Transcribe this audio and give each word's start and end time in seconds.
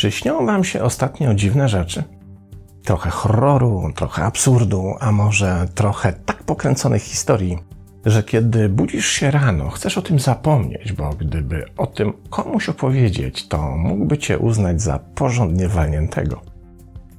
Czy 0.00 0.10
śnią 0.10 0.46
Wam 0.46 0.64
się 0.64 0.82
ostatnio 0.82 1.34
dziwne 1.34 1.68
rzeczy? 1.68 2.02
Trochę 2.84 3.10
horroru, 3.10 3.92
trochę 3.96 4.24
absurdu, 4.24 4.94
a 5.00 5.12
może 5.12 5.66
trochę 5.74 6.12
tak 6.12 6.42
pokręconych 6.42 7.02
historii, 7.02 7.58
że 8.06 8.22
kiedy 8.22 8.68
budzisz 8.68 9.06
się 9.06 9.30
rano, 9.30 9.70
chcesz 9.70 9.98
o 9.98 10.02
tym 10.02 10.18
zapomnieć, 10.18 10.92
bo 10.92 11.10
gdyby 11.10 11.64
o 11.76 11.86
tym 11.86 12.12
komuś 12.30 12.68
opowiedzieć, 12.68 13.48
to 13.48 13.76
mógłby 13.76 14.18
cię 14.18 14.38
uznać 14.38 14.82
za 14.82 14.98
porządnie 14.98 15.68
walniętego. 15.68 16.49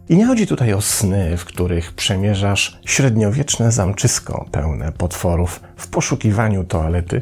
I 0.09 0.17
nie 0.17 0.25
chodzi 0.25 0.47
tutaj 0.47 0.73
o 0.73 0.81
sny, 0.81 1.37
w 1.37 1.45
których 1.45 1.93
przemierzasz 1.93 2.79
średniowieczne 2.85 3.71
zamczysko 3.71 4.45
pełne 4.51 4.91
potworów 4.91 5.61
w 5.75 5.87
poszukiwaniu 5.87 6.63
toalety, 6.63 7.21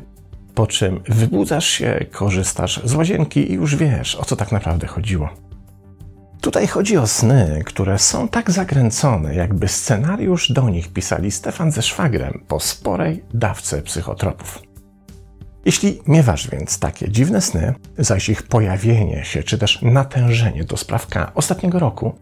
po 0.56 0.68
czym 0.68 1.00
wybudzasz 1.10 1.68
się, 1.68 2.06
korzystasz 2.12 2.82
z 2.84 2.94
łazienki 2.94 3.52
i 3.52 3.54
już 3.54 3.76
wiesz, 3.76 4.16
o 4.16 4.26
co 4.26 4.36
tak 4.36 4.52
naprawdę 4.52 4.88
chodziło. 4.88 5.30
Tutaj 6.42 6.68
chodzi 6.68 6.98
o 6.98 7.08
sny, 7.08 7.62
które 7.66 8.00
są 8.00 8.28
tak 8.28 8.52
zakręcone, 8.52 9.36
jakby 9.36 9.68
scenariusz 9.68 10.52
do 10.52 10.70
nich 10.70 10.94
pisali 10.94 11.32
Stefan 11.32 11.72
ze 11.72 11.82
szwagrem 11.82 12.44
po 12.48 12.59
sporej 12.59 13.23
dawce 13.34 13.82
psychotropów. 13.82 14.62
Jeśli 15.66 16.02
miewasz 16.08 16.50
więc 16.50 16.80
takie 16.80 17.09
dziwne 17.09 17.42
sny, 17.42 17.73
zaś 17.98 18.30
ich 18.30 18.44
pojawienie 18.44 19.26
się 19.26 19.44
czy 19.44 19.58
też 19.58 19.82
natężenie 19.82 20.64
to 20.64 20.78
sprawka 20.78 21.32
ostatniego 21.36 21.80
roku, 21.80 22.16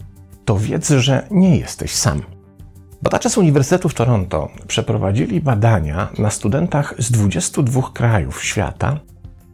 to 0.48 0.58
wiedz, 0.58 0.90
że 0.90 1.28
nie 1.32 1.58
jesteś 1.58 1.96
sam. 1.96 2.22
Badacze 3.02 3.30
z 3.30 3.38
Uniwersytetu 3.38 3.90
w 3.90 3.94
Toronto 3.94 4.50
przeprowadzili 4.68 5.42
badania 5.42 6.08
na 6.18 6.30
studentach 6.30 6.94
z 6.98 7.12
22 7.12 7.82
krajów 7.94 8.44
świata 8.44 9.00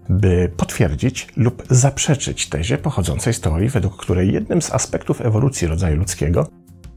by 0.10 0.52
potwierdzić 0.58 1.28
lub 1.36 1.64
zaprzeczyć 1.70 2.50
tezie 2.50 2.78
pochodzącej 2.78 3.34
z 3.34 3.42
teorii, 3.42 3.70
według 3.70 3.98
której 3.98 4.34
jednym 4.34 4.62
z 4.62 4.72
aspektów 4.72 5.22
ewolucji 5.22 5.68
rodzaju 5.68 5.98
ludzkiego 5.98 6.48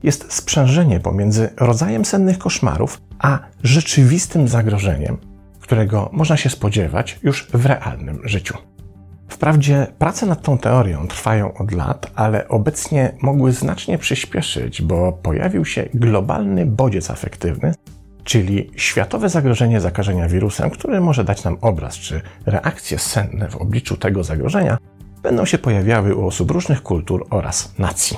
jest 0.02 0.32
sprzężenie 0.32 1.00
pomiędzy 1.00 1.48
rodzajem 1.56 2.04
sennych 2.04 2.38
koszmarów 2.38 3.00
a 3.18 3.38
rzeczywistym 3.62 4.48
zagrożeniem, 4.48 5.16
którego 5.60 6.10
można 6.12 6.36
się 6.36 6.50
spodziewać 6.50 7.18
już 7.22 7.46
w 7.54 7.66
realnym 7.66 8.20
życiu. 8.24 8.54
Wprawdzie 9.28 9.86
prace 9.98 10.26
nad 10.26 10.42
tą 10.42 10.58
teorią 10.58 11.08
trwają 11.08 11.54
od 11.54 11.72
lat, 11.72 12.10
ale 12.14 12.48
obecnie 12.48 13.12
mogły 13.22 13.52
znacznie 13.52 13.98
przyspieszyć, 13.98 14.82
bo 14.82 15.12
pojawił 15.12 15.64
się 15.64 15.88
globalny 15.94 16.66
bodziec 16.66 17.10
afektywny, 17.10 17.74
czyli 18.24 18.70
światowe 18.76 19.28
zagrożenie 19.28 19.80
zakażenia 19.80 20.28
wirusem, 20.28 20.70
które 20.70 21.00
może 21.00 21.24
dać 21.24 21.44
nam 21.44 21.56
obraz, 21.60 21.94
czy 21.94 22.20
reakcje 22.46 22.98
senne 22.98 23.48
w 23.48 23.56
obliczu 23.56 23.96
tego 23.96 24.24
zagrożenia 24.24 24.78
będą 25.22 25.44
się 25.44 25.58
pojawiały 25.58 26.14
u 26.14 26.26
osób 26.26 26.50
różnych 26.50 26.82
kultur 26.82 27.26
oraz 27.30 27.74
nacji. 27.78 28.16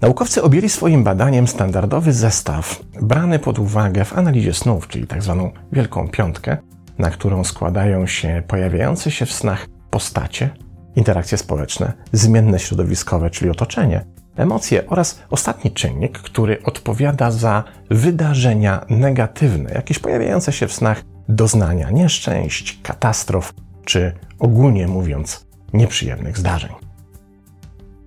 Naukowcy 0.00 0.42
objęli 0.42 0.68
swoim 0.68 1.04
badaniem 1.04 1.48
standardowy 1.48 2.12
zestaw 2.12 2.80
brany 3.02 3.38
pod 3.38 3.58
uwagę 3.58 4.04
w 4.04 4.18
analizie 4.18 4.54
snów, 4.54 4.88
czyli 4.88 5.06
tzw. 5.06 5.50
Tak 5.54 5.64
wielką 5.72 6.08
piątkę, 6.08 6.56
na 6.98 7.10
którą 7.10 7.44
składają 7.44 8.06
się 8.06 8.42
pojawiające 8.48 9.10
się 9.10 9.26
w 9.26 9.32
snach 9.32 9.66
postacie, 9.94 10.50
interakcje 10.96 11.38
społeczne, 11.38 11.92
zmienne 12.12 12.58
środowiskowe, 12.58 13.30
czyli 13.30 13.50
otoczenie, 13.50 14.04
emocje 14.36 14.86
oraz 14.86 15.22
ostatni 15.30 15.70
czynnik, 15.70 16.18
który 16.18 16.62
odpowiada 16.62 17.30
za 17.30 17.64
wydarzenia 17.90 18.84
negatywne, 18.90 19.72
jakieś 19.72 19.98
pojawiające 19.98 20.52
się 20.52 20.68
w 20.68 20.72
snach 20.72 21.02
doznania 21.28 21.90
nieszczęść, 21.90 22.78
katastrof 22.82 23.54
czy 23.84 24.12
ogólnie 24.38 24.88
mówiąc 24.88 25.46
nieprzyjemnych 25.72 26.38
zdarzeń. 26.38 26.72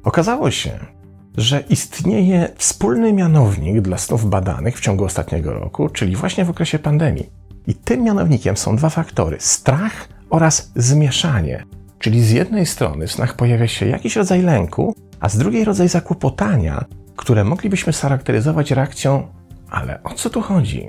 Okazało 0.03 0.51
się, 0.51 0.79
że 1.37 1.59
istnieje 1.69 2.49
wspólny 2.57 3.13
mianownik 3.13 3.81
dla 3.81 3.97
snów 3.97 4.29
badanych 4.29 4.77
w 4.77 4.81
ciągu 4.81 5.05
ostatniego 5.05 5.53
roku, 5.53 5.89
czyli 5.89 6.15
właśnie 6.15 6.45
w 6.45 6.49
okresie 6.49 6.79
pandemii. 6.79 7.29
I 7.67 7.75
tym 7.75 8.03
mianownikiem 8.03 8.57
są 8.57 8.75
dwa 8.75 8.89
faktory: 8.89 9.37
strach 9.39 10.07
oraz 10.29 10.71
zmieszanie. 10.75 11.76
Czyli 11.99 12.23
z 12.23 12.31
jednej 12.31 12.65
strony 12.65 13.07
w 13.07 13.11
snach 13.11 13.35
pojawia 13.35 13.67
się 13.67 13.85
jakiś 13.85 14.15
rodzaj 14.15 14.41
lęku, 14.41 14.95
a 15.19 15.29
z 15.29 15.37
drugiej 15.37 15.65
rodzaj 15.65 15.89
zakłopotania, 15.89 16.85
które 17.15 17.43
moglibyśmy 17.43 17.93
scharakteryzować 17.93 18.71
reakcją, 18.71 19.27
ale 19.69 20.03
o 20.03 20.13
co 20.13 20.29
tu 20.29 20.41
chodzi? 20.41 20.87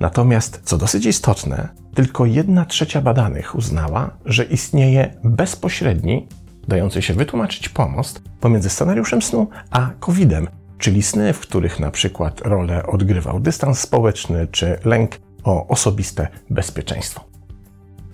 Natomiast, 0.00 0.60
co 0.64 0.78
dosyć 0.78 1.06
istotne, 1.06 1.68
tylko 1.94 2.26
jedna 2.26 2.64
trzecia 2.64 3.00
badanych 3.00 3.54
uznała, 3.54 4.10
że 4.24 4.44
istnieje 4.44 5.14
bezpośredni, 5.24 6.28
dający 6.68 7.02
się 7.02 7.14
wytłumaczyć 7.14 7.68
pomost 7.68 8.22
pomiędzy 8.40 8.70
scenariuszem 8.70 9.22
snu 9.22 9.48
a 9.70 9.90
COVID-em, 10.00 10.48
czyli 10.78 11.02
sny, 11.02 11.32
w 11.32 11.40
których 11.40 11.80
na 11.80 11.90
przykład 11.90 12.40
rolę 12.40 12.86
odgrywał 12.86 13.40
dystans 13.40 13.78
społeczny 13.78 14.46
czy 14.50 14.78
lęk 14.84 15.10
o 15.44 15.66
osobiste 15.66 16.28
bezpieczeństwo. 16.50 17.33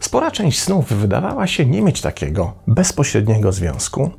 Spora 0.00 0.30
część 0.30 0.60
snów 0.60 0.92
wydawała 0.92 1.46
się 1.46 1.66
nie 1.66 1.82
mieć 1.82 2.00
takiego 2.00 2.54
bezpośredniego 2.66 3.52
związku, 3.52 4.10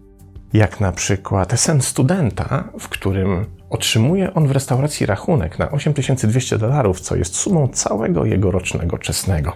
jak 0.54 0.80
na 0.80 0.92
przykład 0.92 1.60
sen 1.60 1.82
studenta, 1.82 2.64
w 2.80 2.90
którym 2.90 3.46
otrzymuje 3.70 4.34
on 4.34 4.48
w 4.48 4.52
restauracji 4.52 5.06
rachunek 5.06 5.60
na 5.60 5.72
8200 5.72 6.58
dolarów, 6.58 7.00
co 7.00 7.16
jest 7.16 7.36
sumą 7.36 7.68
całego 7.68 8.26
jego 8.26 8.52
rocznego 8.52 8.98
czesnego. 8.98 9.54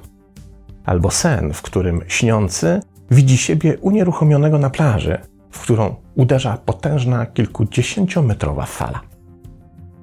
Albo 0.86 1.12
sen, 1.12 1.54
w 1.54 1.62
którym 1.62 2.02
śniący 2.08 2.80
widzi 3.12 3.38
siebie 3.38 3.78
unieruchomionego 3.78 4.60
na 4.60 4.70
plaży, 4.70 5.18
w 5.52 5.60
którą 5.60 5.96
uderza 6.16 6.58
potężna 6.58 7.26
kilkudziesięciometrowa 7.26 8.66
fala. 8.66 9.02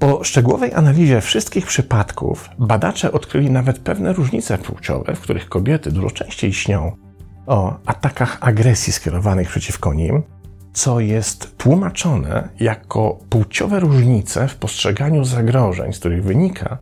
Po 0.03 0.25
szczegółowej 0.25 0.75
analizie 0.75 1.21
wszystkich 1.21 1.67
przypadków 1.67 2.49
badacze 2.59 3.13
odkryli 3.13 3.51
nawet 3.51 3.79
pewne 3.79 4.13
różnice 4.13 4.59
płciowe, 4.59 5.15
w 5.15 5.21
których 5.21 5.49
kobiety 5.49 5.93
dużo 5.93 6.11
częściej 6.11 6.53
śnią 6.53 6.97
o 7.47 7.77
atakach 7.87 8.39
agresji 8.41 8.93
skierowanych 8.93 9.49
przeciwko 9.49 9.95
nim, 9.95 10.23
co 10.73 11.01
jest 11.01 11.57
tłumaczone 11.57 12.49
jako 12.61 13.19
płciowe 13.31 13.81
różnice 13.81 14.49
w 14.49 14.57
postrzeganiu 14.57 15.25
zagrożeń, 15.25 15.93
z 15.93 15.99
których 15.99 16.25
wynika, 16.25 16.79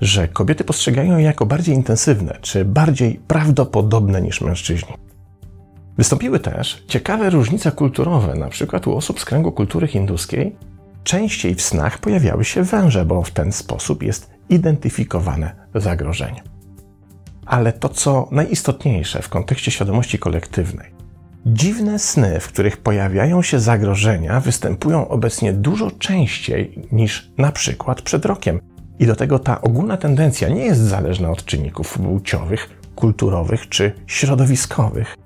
że 0.00 0.28
kobiety 0.28 0.64
postrzegają 0.64 1.18
je 1.18 1.24
jako 1.24 1.46
bardziej 1.46 1.74
intensywne 1.74 2.38
czy 2.40 2.64
bardziej 2.64 3.20
prawdopodobne 3.26 4.22
niż 4.22 4.40
mężczyźni. 4.40 4.94
Wystąpiły 5.98 6.40
też 6.40 6.84
ciekawe 6.88 7.30
różnice 7.30 7.72
kulturowe, 7.72 8.48
przykład 8.50 8.86
u 8.86 8.96
osób 8.96 9.20
z 9.20 9.24
kręgu 9.24 9.52
kultury 9.52 9.86
hinduskiej 9.86 10.56
częściej 11.04 11.54
w 11.54 11.62
snach 11.62 11.98
pojawiały 11.98 12.44
się 12.44 12.62
węże, 12.62 13.04
bo 13.04 13.22
w 13.22 13.30
ten 13.30 13.52
sposób 13.52 14.02
jest 14.02 14.30
identyfikowane 14.48 15.68
zagrożenie. 15.74 16.42
Ale 17.46 17.72
to, 17.72 17.88
co 17.88 18.28
najistotniejsze 18.30 19.22
w 19.22 19.28
kontekście 19.28 19.70
świadomości 19.70 20.18
kolektywnej, 20.18 20.98
Dziwne 21.46 21.98
sny, 21.98 22.40
w 22.40 22.48
których 22.48 22.76
pojawiają 22.76 23.42
się 23.42 23.60
zagrożenia, 23.60 24.40
występują 24.40 25.08
obecnie 25.08 25.52
dużo 25.52 25.90
częściej 25.90 26.88
niż 26.92 27.32
na 27.38 27.52
przykład 27.52 28.02
przed 28.02 28.24
rokiem. 28.24 28.60
I 28.98 29.06
do 29.06 29.16
tego 29.16 29.38
ta 29.38 29.60
ogólna 29.60 29.96
tendencja 29.96 30.48
nie 30.48 30.64
jest 30.64 30.80
zależna 30.80 31.30
od 31.30 31.44
czynników 31.44 31.98
płciowych, 31.98 32.80
kulturowych 32.94 33.68
czy 33.68 33.92
środowiskowych 34.06 35.16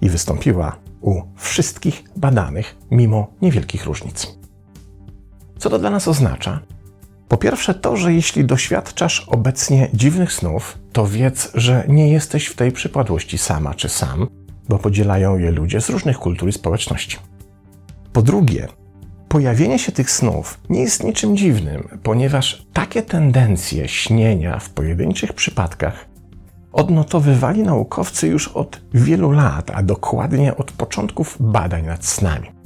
i 0.00 0.08
wystąpiła 0.08 0.76
u 1.00 1.22
wszystkich 1.36 2.04
badanych 2.16 2.76
mimo 2.90 3.26
niewielkich 3.42 3.84
różnic. 3.84 4.37
Co 5.58 5.70
to 5.70 5.78
dla 5.78 5.90
nas 5.90 6.08
oznacza? 6.08 6.60
Po 7.28 7.36
pierwsze 7.36 7.74
to, 7.74 7.96
że 7.96 8.14
jeśli 8.14 8.44
doświadczasz 8.44 9.24
obecnie 9.26 9.88
dziwnych 9.94 10.32
snów, 10.32 10.78
to 10.92 11.06
wiedz, 11.06 11.50
że 11.54 11.84
nie 11.88 12.12
jesteś 12.12 12.46
w 12.46 12.56
tej 12.56 12.72
przypadłości 12.72 13.38
sama 13.38 13.74
czy 13.74 13.88
sam, 13.88 14.26
bo 14.68 14.78
podzielają 14.78 15.38
je 15.38 15.50
ludzie 15.50 15.80
z 15.80 15.90
różnych 15.90 16.18
kultur 16.18 16.48
i 16.48 16.52
społeczności. 16.52 17.16
Po 18.12 18.22
drugie, 18.22 18.68
pojawienie 19.28 19.78
się 19.78 19.92
tych 19.92 20.10
snów 20.10 20.58
nie 20.70 20.80
jest 20.80 21.04
niczym 21.04 21.36
dziwnym, 21.36 21.88
ponieważ 22.02 22.66
takie 22.72 23.02
tendencje 23.02 23.88
śnienia 23.88 24.58
w 24.58 24.70
pojedynczych 24.70 25.32
przypadkach 25.32 26.08
odnotowywali 26.72 27.62
naukowcy 27.62 28.28
już 28.28 28.48
od 28.48 28.80
wielu 28.94 29.30
lat, 29.30 29.70
a 29.74 29.82
dokładnie 29.82 30.56
od 30.56 30.72
początków 30.72 31.36
badań 31.40 31.86
nad 31.86 32.04
snami. 32.04 32.57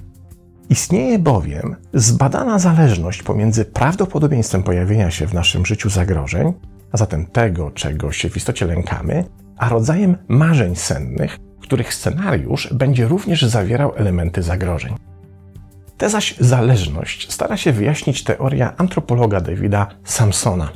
Istnieje 0.73 1.19
bowiem 1.19 1.77
zbadana 1.95 2.59
zależność 2.59 3.23
pomiędzy 3.23 3.65
prawdopodobieństwem 3.65 4.63
pojawienia 4.63 5.11
się 5.11 5.27
w 5.27 5.35
naszym 5.35 5.67
życiu 5.67 5.91
zagrożeń, 5.91 6.53
a 6.93 6.97
zatem 6.97 7.27
tego, 7.27 7.71
czego 7.71 8.13
się 8.13 8.31
w 8.31 8.37
istocie 8.37 8.67
lękamy, 8.67 9.25
a 9.59 9.69
rodzajem 9.69 10.17
marzeń 10.29 10.77
sennych, 10.77 11.39
których 11.61 11.95
scenariusz 11.95 12.75
będzie 12.75 13.09
również 13.09 13.43
zawierał 13.43 13.93
elementy 13.97 14.43
zagrożeń. 14.43 14.95
Tę 15.99 16.11
zaś 16.11 16.35
zależność 16.41 17.33
stara 17.33 17.57
się 17.57 17.73
wyjaśnić 17.73 18.25
teoria 18.25 18.77
antropologa 18.77 19.41
Davida 19.41 19.87
Samsona, 20.05 20.69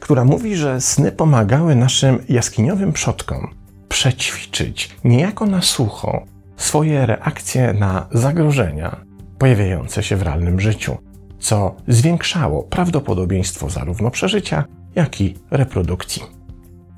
która 0.00 0.24
mówi, 0.24 0.56
że 0.56 0.80
sny 0.80 1.12
pomagały 1.12 1.74
naszym 1.74 2.18
jaskiniowym 2.28 2.92
przodkom 2.92 3.54
przećwiczyć 3.88 4.96
niejako 5.04 5.46
na 5.46 5.62
sucho 5.62 6.22
swoje 6.56 7.06
reakcje 7.06 7.72
na 7.72 8.06
zagrożenia 8.12 9.13
pojawiające 9.44 10.02
się 10.02 10.16
w 10.16 10.22
realnym 10.22 10.60
życiu, 10.60 10.96
co 11.38 11.74
zwiększało 11.88 12.62
prawdopodobieństwo 12.62 13.70
zarówno 13.70 14.10
przeżycia, 14.10 14.64
jak 14.94 15.20
i 15.20 15.34
reprodukcji. 15.50 16.22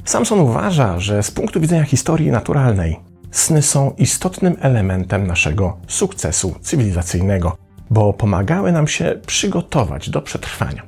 Samson 0.05 0.41
uważa, 0.41 1.01
że 1.01 1.23
z 1.23 1.31
punktu 1.31 1.61
widzenia 1.61 1.85
historii 1.85 2.31
naturalnej 2.31 3.01
sny 3.31 3.63
są 3.63 3.91
istotnym 3.99 4.57
elementem 4.61 5.27
naszego 5.27 5.77
sukcesu 5.89 6.55
cywilizacyjnego, 6.61 7.57
bo 7.91 8.13
pomagały 8.13 8.73
nam 8.73 8.89
się 8.89 9.21
przygotować 9.27 10.11
do 10.11 10.23
przetrwania. 10.23 10.83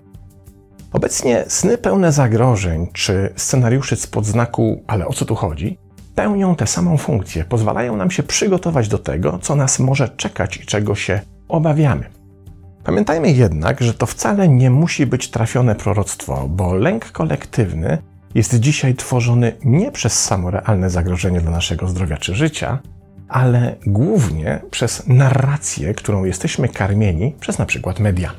Obecnie 0.92 1.44
sny 1.48 1.78
pełne 1.78 2.12
zagrożeń 2.12 2.86
czy 2.92 3.32
scenariuszy 3.36 3.96
z 3.96 4.06
podznaku 4.06 4.84
ale 4.86 5.06
o 5.06 5.12
co 5.12 5.24
tu 5.24 5.34
chodzi 5.34 5.78
pełnią 6.14 6.56
tę 6.56 6.66
samą 6.66 6.96
funkcję, 6.96 7.44
pozwalają 7.44 7.96
nam 7.96 8.10
się 8.10 8.22
przygotować 8.22 8.88
do 8.88 8.98
tego, 8.98 9.38
co 9.42 9.54
nas 9.56 9.78
może 9.78 10.08
czekać 10.08 10.56
i 10.56 10.66
czego 10.66 10.94
się 10.94 11.20
obawiamy. 11.48 12.04
Pamiętajmy 12.84 13.30
jednak, 13.30 13.80
że 13.80 13.94
to 13.94 14.06
wcale 14.06 14.48
nie 14.48 14.70
musi 14.70 15.06
być 15.06 15.30
trafione 15.30 15.74
proroctwo, 15.74 16.48
bo 16.48 16.74
lęk 16.74 17.12
kolektywny 17.12 17.98
jest 18.34 18.60
dzisiaj 18.60 18.94
tworzony 18.94 19.52
nie 19.64 19.92
przez 19.92 20.24
samo 20.24 20.50
realne 20.50 20.90
zagrożenie 20.90 21.40
dla 21.40 21.50
naszego 21.50 21.88
zdrowia 21.88 22.16
czy 22.16 22.34
życia, 22.34 22.78
ale 23.28 23.76
głównie 23.86 24.60
przez 24.70 25.06
narrację, 25.06 25.94
którą 25.94 26.24
jesteśmy 26.24 26.68
karmieni 26.68 27.34
przez 27.40 27.58
na 27.58 27.66
przykład 27.66 28.00
media. 28.00 28.30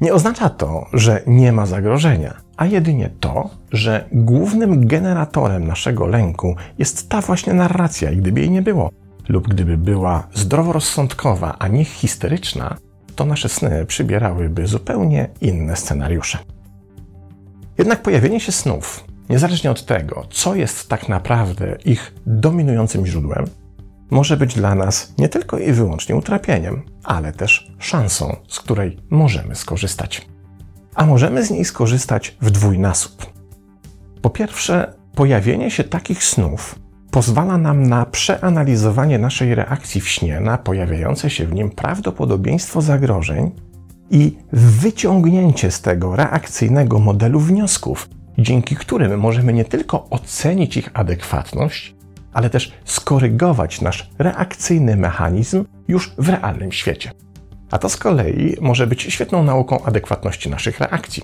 Nie 0.00 0.14
oznacza 0.14 0.48
to, 0.48 0.86
że 0.92 1.22
nie 1.26 1.52
ma 1.52 1.66
zagrożenia, 1.66 2.34
a 2.56 2.66
jedynie 2.66 3.10
to, 3.20 3.50
że 3.72 4.08
głównym 4.12 4.86
generatorem 4.86 5.66
naszego 5.66 6.06
lęku 6.06 6.56
jest 6.78 7.08
ta 7.08 7.20
właśnie 7.20 7.54
narracja 7.54 8.10
i 8.10 8.16
gdyby 8.16 8.40
jej 8.40 8.50
nie 8.50 8.62
było, 8.62 8.90
lub 9.28 9.48
gdyby 9.48 9.78
była 9.78 10.28
zdroworozsądkowa, 10.34 11.56
a 11.58 11.68
nie 11.68 11.84
histeryczna, 11.84 12.76
to 13.16 13.24
nasze 13.24 13.48
sny 13.48 13.86
przybierałyby 13.86 14.66
zupełnie 14.66 15.28
inne 15.40 15.76
scenariusze. 15.76 16.38
Jednak 17.78 18.02
pojawienie 18.02 18.40
się 18.40 18.52
snów, 18.52 19.04
niezależnie 19.28 19.70
od 19.70 19.86
tego, 19.86 20.26
co 20.30 20.54
jest 20.54 20.88
tak 20.88 21.08
naprawdę 21.08 21.76
ich 21.84 22.14
dominującym 22.26 23.06
źródłem, 23.06 23.44
może 24.10 24.36
być 24.36 24.54
dla 24.54 24.74
nas 24.74 25.14
nie 25.18 25.28
tylko 25.28 25.58
i 25.58 25.72
wyłącznie 25.72 26.16
utrapieniem, 26.16 26.82
ale 27.04 27.32
też 27.32 27.72
szansą, 27.78 28.36
z 28.48 28.60
której 28.60 28.98
możemy 29.10 29.54
skorzystać. 29.54 30.28
A 30.94 31.06
możemy 31.06 31.44
z 31.44 31.50
niej 31.50 31.64
skorzystać 31.64 32.36
w 32.40 32.50
dwójnasób. 32.50 33.32
Po 34.22 34.30
pierwsze, 34.30 34.94
pojawienie 35.14 35.70
się 35.70 35.84
takich 35.84 36.24
snów 36.24 36.78
pozwala 37.10 37.58
nam 37.58 37.86
na 37.86 38.06
przeanalizowanie 38.06 39.18
naszej 39.18 39.54
reakcji 39.54 40.00
w 40.00 40.08
śnie 40.08 40.40
na 40.40 40.58
pojawiające 40.58 41.30
się 41.30 41.46
w 41.46 41.54
nim 41.54 41.70
prawdopodobieństwo 41.70 42.82
zagrożeń 42.82 43.50
i 44.10 44.36
wyciągnięcie 44.52 45.70
z 45.70 45.80
tego 45.80 46.16
reakcyjnego 46.16 46.98
modelu 46.98 47.40
wniosków, 47.40 48.08
dzięki 48.38 48.76
którym 48.76 49.20
możemy 49.20 49.52
nie 49.52 49.64
tylko 49.64 50.06
ocenić 50.10 50.76
ich 50.76 50.90
adekwatność, 50.94 51.96
ale 52.32 52.50
też 52.50 52.72
skorygować 52.84 53.80
nasz 53.80 54.10
reakcyjny 54.18 54.96
mechanizm 54.96 55.64
już 55.88 56.14
w 56.18 56.28
realnym 56.28 56.72
świecie. 56.72 57.10
A 57.70 57.78
to 57.78 57.88
z 57.88 57.96
kolei 57.96 58.56
może 58.60 58.86
być 58.86 59.02
świetną 59.02 59.44
nauką 59.44 59.84
adekwatności 59.84 60.50
naszych 60.50 60.80
reakcji. 60.80 61.22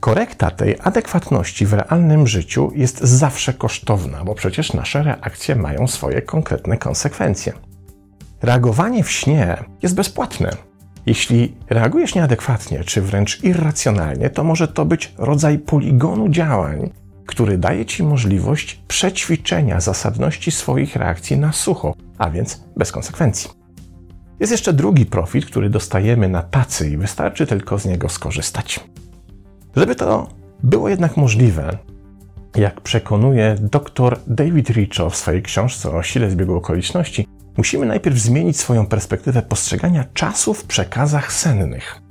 Korekta 0.00 0.50
tej 0.50 0.76
adekwatności 0.82 1.66
w 1.66 1.72
realnym 1.72 2.26
życiu 2.26 2.72
jest 2.74 3.00
zawsze 3.00 3.52
kosztowna, 3.52 4.24
bo 4.24 4.34
przecież 4.34 4.72
nasze 4.72 5.02
reakcje 5.02 5.56
mają 5.56 5.86
swoje 5.86 6.22
konkretne 6.22 6.76
konsekwencje. 6.76 7.52
Reagowanie 8.42 9.04
w 9.04 9.10
śnie 9.10 9.56
jest 9.82 9.94
bezpłatne. 9.94 10.50
Jeśli 11.06 11.56
reagujesz 11.70 12.14
nieadekwatnie 12.14 12.84
czy 12.84 13.02
wręcz 13.02 13.44
irracjonalnie, 13.44 14.30
to 14.30 14.44
może 14.44 14.68
to 14.68 14.84
być 14.84 15.14
rodzaj 15.18 15.58
poligonu 15.58 16.28
działań, 16.28 16.90
który 17.26 17.58
daje 17.58 17.86
Ci 17.86 18.02
możliwość 18.02 18.82
przećwiczenia 18.88 19.80
zasadności 19.80 20.50
swoich 20.50 20.96
reakcji 20.96 21.36
na 21.36 21.52
sucho, 21.52 21.94
a 22.18 22.30
więc 22.30 22.64
bez 22.76 22.92
konsekwencji. 22.92 23.50
Jest 24.40 24.52
jeszcze 24.52 24.72
drugi 24.72 25.06
profit, 25.06 25.46
który 25.46 25.70
dostajemy 25.70 26.28
na 26.28 26.42
tacy 26.42 26.90
i 26.90 26.96
wystarczy 26.96 27.46
tylko 27.46 27.78
z 27.78 27.86
niego 27.86 28.08
skorzystać. 28.08 28.80
Żeby 29.76 29.94
to 29.96 30.28
było 30.62 30.88
jednak 30.88 31.16
możliwe, 31.16 31.78
jak 32.56 32.80
przekonuje 32.80 33.56
dr 33.60 34.18
David 34.26 34.70
Richo 34.70 35.10
w 35.10 35.16
swojej 35.16 35.42
książce 35.42 35.90
o 35.90 36.02
sile 36.02 36.30
zbiegu 36.30 36.54
okoliczności, 36.54 37.26
musimy 37.56 37.86
najpierw 37.86 38.18
zmienić 38.18 38.56
swoją 38.56 38.86
perspektywę 38.86 39.42
postrzegania 39.42 40.04
czasu 40.14 40.54
w 40.54 40.64
przekazach 40.64 41.32
sennych. 41.32 42.02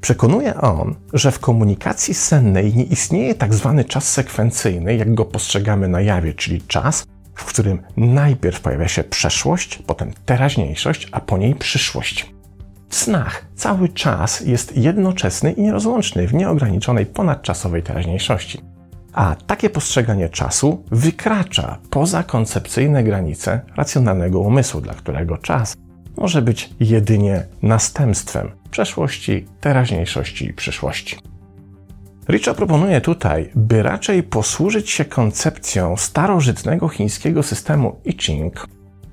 Przekonuje 0.00 0.54
on, 0.54 0.94
że 1.12 1.30
w 1.30 1.38
komunikacji 1.38 2.14
sennej 2.14 2.74
nie 2.74 2.84
istnieje 2.84 3.34
tak 3.34 3.54
zwany 3.54 3.84
czas 3.84 4.12
sekwencyjny, 4.12 4.96
jak 4.96 5.14
go 5.14 5.24
postrzegamy 5.24 5.88
na 5.88 6.00
jawie, 6.00 6.34
czyli 6.34 6.62
czas, 6.62 7.06
w 7.34 7.44
którym 7.44 7.82
najpierw 7.96 8.60
pojawia 8.60 8.88
się 8.88 9.04
przeszłość, 9.04 9.82
potem 9.86 10.12
teraźniejszość, 10.26 11.08
a 11.12 11.20
po 11.20 11.38
niej 11.38 11.54
przyszłość. 11.54 12.37
W 12.88 12.96
snach 12.96 13.44
cały 13.54 13.88
czas 13.88 14.40
jest 14.40 14.76
jednoczesny 14.76 15.52
i 15.52 15.62
nierozłączny 15.62 16.28
w 16.28 16.34
nieograniczonej 16.34 17.06
ponadczasowej 17.06 17.82
teraźniejszości. 17.82 18.60
A 19.12 19.36
takie 19.46 19.70
postrzeganie 19.70 20.28
czasu 20.28 20.84
wykracza 20.90 21.78
poza 21.90 22.22
koncepcyjne 22.22 23.04
granice 23.04 23.60
racjonalnego 23.76 24.40
umysłu, 24.40 24.80
dla 24.80 24.94
którego 24.94 25.38
czas 25.38 25.76
może 26.16 26.42
być 26.42 26.70
jedynie 26.80 27.46
następstwem 27.62 28.50
przeszłości, 28.70 29.46
teraźniejszości 29.60 30.46
i 30.46 30.52
przyszłości. 30.52 31.16
Richa 32.28 32.54
proponuje 32.54 33.00
tutaj, 33.00 33.50
by 33.54 33.82
raczej 33.82 34.22
posłużyć 34.22 34.90
się 34.90 35.04
koncepcją 35.04 35.96
starożytnego 35.96 36.88
chińskiego 36.88 37.42
systemu 37.42 38.00
I 38.04 38.12
Ching, 38.12 38.66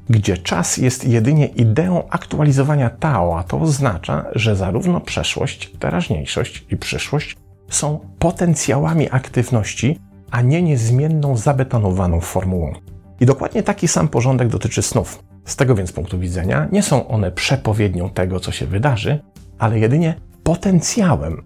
gdzie 0.09 0.37
czas 0.37 0.77
jest 0.77 1.07
jedynie 1.07 1.45
ideą 1.45 2.03
aktualizowania 2.09 2.89
Tao, 2.89 3.39
a 3.39 3.43
to 3.43 3.59
oznacza, 3.59 4.25
że 4.35 4.55
zarówno 4.55 5.01
przeszłość, 5.01 5.71
teraźniejszość 5.79 6.65
i 6.71 6.77
przyszłość 6.77 7.37
są 7.69 7.99
potencjałami 8.19 9.07
aktywności, 9.11 9.99
a 10.31 10.41
nie 10.41 10.61
niezmienną, 10.61 11.37
zabetonowaną 11.37 12.21
formułą. 12.21 12.73
I 13.19 13.25
dokładnie 13.25 13.63
taki 13.63 13.87
sam 13.87 14.07
porządek 14.07 14.47
dotyczy 14.47 14.81
snów. 14.81 15.23
Z 15.45 15.55
tego 15.55 15.75
więc 15.75 15.91
punktu 15.91 16.19
widzenia 16.19 16.67
nie 16.71 16.83
są 16.83 17.07
one 17.07 17.31
przepowiednią 17.31 18.09
tego, 18.09 18.39
co 18.39 18.51
się 18.51 18.65
wydarzy, 18.65 19.19
ale 19.59 19.79
jedynie 19.79 20.15
potencjałem, 20.43 21.43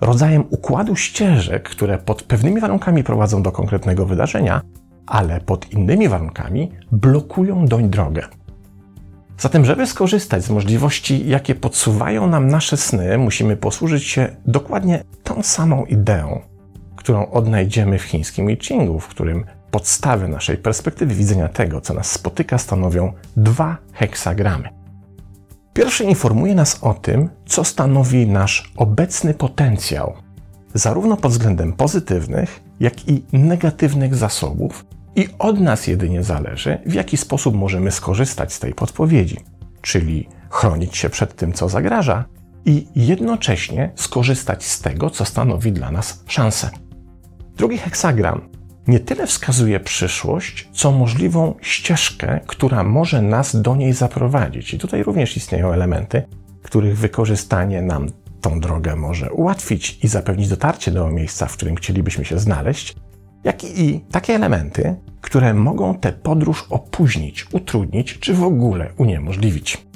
rodzajem 0.00 0.44
układu 0.50 0.96
ścieżek, 0.96 1.68
które 1.68 1.98
pod 1.98 2.22
pewnymi 2.22 2.60
warunkami 2.60 3.04
prowadzą 3.04 3.42
do 3.42 3.52
konkretnego 3.52 4.06
wydarzenia, 4.06 4.60
ale 5.08 5.40
pod 5.40 5.72
innymi 5.72 6.08
warunkami 6.08 6.70
blokują 6.92 7.66
doń 7.66 7.90
drogę. 7.90 8.22
Zatem, 9.38 9.64
żeby 9.64 9.86
skorzystać 9.86 10.44
z 10.44 10.50
możliwości, 10.50 11.28
jakie 11.28 11.54
podsuwają 11.54 12.26
nam 12.26 12.48
nasze 12.48 12.76
sny, 12.76 13.18
musimy 13.18 13.56
posłużyć 13.56 14.04
się 14.04 14.36
dokładnie 14.46 15.04
tą 15.22 15.42
samą 15.42 15.84
ideą, 15.84 16.40
którą 16.96 17.30
odnajdziemy 17.30 17.98
w 17.98 18.02
chińskim 18.02 18.50
I 18.50 18.56
Chingu, 18.56 19.00
w 19.00 19.08
którym 19.08 19.44
podstawy 19.70 20.28
naszej 20.28 20.56
perspektywy 20.56 21.14
widzenia 21.14 21.48
tego, 21.48 21.80
co 21.80 21.94
nas 21.94 22.10
spotyka, 22.10 22.58
stanowią 22.58 23.12
dwa 23.36 23.76
heksagramy. 23.92 24.68
Pierwszy 25.72 26.04
informuje 26.04 26.54
nas 26.54 26.78
o 26.82 26.94
tym, 26.94 27.28
co 27.46 27.64
stanowi 27.64 28.26
nasz 28.26 28.72
obecny 28.76 29.34
potencjał, 29.34 30.14
zarówno 30.74 31.16
pod 31.16 31.32
względem 31.32 31.72
pozytywnych, 31.72 32.60
jak 32.80 33.08
i 33.08 33.24
negatywnych 33.32 34.14
zasobów, 34.14 34.84
i 35.18 35.28
od 35.38 35.60
nas 35.60 35.86
jedynie 35.86 36.22
zależy, 36.22 36.78
w 36.86 36.94
jaki 36.94 37.16
sposób 37.16 37.54
możemy 37.54 37.90
skorzystać 37.90 38.52
z 38.52 38.58
tej 38.58 38.74
podpowiedzi, 38.74 39.36
czyli 39.82 40.28
chronić 40.50 40.96
się 40.96 41.10
przed 41.10 41.36
tym, 41.36 41.52
co 41.52 41.68
zagraża, 41.68 42.24
i 42.64 42.86
jednocześnie 42.96 43.92
skorzystać 43.96 44.64
z 44.64 44.80
tego, 44.80 45.10
co 45.10 45.24
stanowi 45.24 45.72
dla 45.72 45.90
nas 45.90 46.24
szansę. 46.26 46.70
Drugi 47.56 47.78
heksagram 47.78 48.48
nie 48.86 49.00
tyle 49.00 49.26
wskazuje 49.26 49.80
przyszłość, 49.80 50.68
co 50.72 50.92
możliwą 50.92 51.54
ścieżkę, 51.60 52.40
która 52.46 52.84
może 52.84 53.22
nas 53.22 53.60
do 53.60 53.76
niej 53.76 53.92
zaprowadzić. 53.92 54.74
I 54.74 54.78
tutaj 54.78 55.02
również 55.02 55.36
istnieją 55.36 55.72
elementy, 55.72 56.22
których 56.62 56.98
wykorzystanie 56.98 57.82
nam 57.82 58.06
tą 58.40 58.60
drogę 58.60 58.96
może 58.96 59.32
ułatwić 59.32 59.98
i 60.04 60.08
zapewnić 60.08 60.48
dotarcie 60.48 60.90
do 60.90 61.10
miejsca, 61.10 61.46
w 61.46 61.52
którym 61.52 61.76
chcielibyśmy 61.76 62.24
się 62.24 62.38
znaleźć, 62.38 62.96
jak 63.48 63.64
i 63.64 64.00
takie 64.10 64.34
elementy, 64.34 64.96
które 65.20 65.54
mogą 65.54 65.94
tę 65.94 66.12
podróż 66.12 66.66
opóźnić, 66.70 67.46
utrudnić 67.52 68.18
czy 68.18 68.34
w 68.34 68.42
ogóle 68.42 68.90
uniemożliwić. 68.96 69.86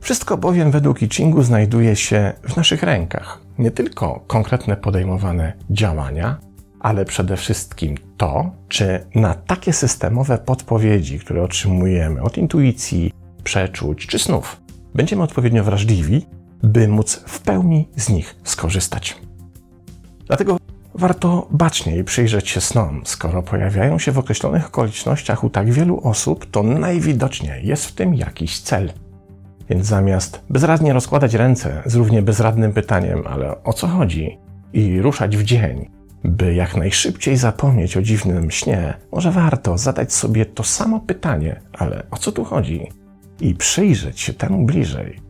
Wszystko 0.00 0.36
bowiem 0.36 0.70
według 0.70 1.02
I 1.02 1.08
Chingu 1.08 1.42
znajduje 1.42 1.96
się 1.96 2.32
w 2.42 2.56
naszych 2.56 2.82
rękach. 2.82 3.40
Nie 3.58 3.70
tylko 3.70 4.24
konkretne 4.26 4.76
podejmowane 4.76 5.52
działania, 5.70 6.38
ale 6.80 7.04
przede 7.04 7.36
wszystkim 7.36 7.94
to, 8.16 8.50
czy 8.68 9.06
na 9.14 9.34
takie 9.34 9.72
systemowe 9.72 10.38
podpowiedzi, 10.38 11.18
które 11.18 11.42
otrzymujemy 11.42 12.22
od 12.22 12.38
intuicji, 12.38 13.12
przeczuć 13.44 14.06
czy 14.06 14.18
snów, 14.18 14.60
będziemy 14.94 15.22
odpowiednio 15.22 15.64
wrażliwi, 15.64 16.26
by 16.62 16.88
móc 16.88 17.24
w 17.26 17.40
pełni 17.40 17.88
z 17.96 18.08
nich 18.08 18.36
skorzystać. 18.44 19.16
Dlatego 20.26 20.65
warto 20.98 21.46
baczniej 21.50 22.04
przyjrzeć 22.04 22.48
się 22.48 22.60
snom. 22.60 23.00
Skoro 23.04 23.42
pojawiają 23.42 23.98
się 23.98 24.12
w 24.12 24.18
określonych 24.18 24.66
okolicznościach 24.66 25.44
u 25.44 25.50
tak 25.50 25.70
wielu 25.70 26.00
osób, 26.00 26.50
to 26.50 26.62
najwidoczniej 26.62 27.66
jest 27.66 27.86
w 27.86 27.92
tym 27.92 28.14
jakiś 28.14 28.60
cel. 28.60 28.92
Więc 29.68 29.86
zamiast 29.86 30.40
bezradnie 30.50 30.92
rozkładać 30.92 31.34
ręce 31.34 31.82
z 31.86 31.94
równie 31.94 32.22
bezradnym 32.22 32.72
pytaniem, 32.72 33.22
ale 33.26 33.62
o 33.64 33.72
co 33.72 33.86
chodzi, 33.86 34.38
i 34.72 35.00
ruszać 35.02 35.36
w 35.36 35.42
dzień, 35.42 35.90
by 36.24 36.54
jak 36.54 36.76
najszybciej 36.76 37.36
zapomnieć 37.36 37.96
o 37.96 38.02
dziwnym 38.02 38.50
śnie, 38.50 38.94
może 39.12 39.30
warto 39.30 39.78
zadać 39.78 40.12
sobie 40.12 40.46
to 40.46 40.64
samo 40.64 41.00
pytanie, 41.00 41.60
ale 41.72 42.06
o 42.10 42.16
co 42.16 42.32
tu 42.32 42.44
chodzi? 42.44 42.88
I 43.40 43.54
przyjrzeć 43.54 44.20
się 44.20 44.32
temu 44.32 44.66
bliżej. 44.66 45.20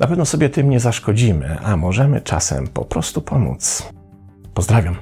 Na 0.00 0.06
pewno 0.06 0.24
sobie 0.24 0.48
tym 0.48 0.70
nie 0.70 0.80
zaszkodzimy, 0.80 1.58
a 1.60 1.76
możemy 1.76 2.20
czasem 2.20 2.66
po 2.66 2.84
prostu 2.84 3.22
pomóc. 3.22 3.92
Pozdrawiam. 4.54 4.96